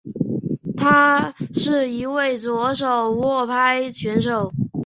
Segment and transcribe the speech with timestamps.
[0.75, 4.51] 他是一位右手握拍选手。